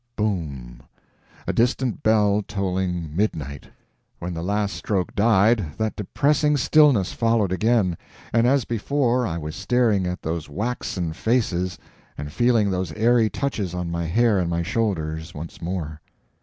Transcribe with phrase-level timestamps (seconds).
[0.15, 3.67] —boom!"—a distant bell tolling midnight.
[4.17, 7.95] When the last stroke died, that depressing stillness followed again,
[8.33, 11.77] and as before I was staring at those waxen faces
[12.17, 16.01] and feeling those airy touches on my hair and my shoulders once more.